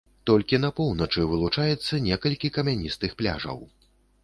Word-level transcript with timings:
Толькі 0.27 0.59
на 0.63 0.69
поўначы 0.79 1.25
вылучаецца 1.33 2.01
некалькі 2.07 2.53
камяністых 2.59 3.17
пляжаў. 3.23 3.65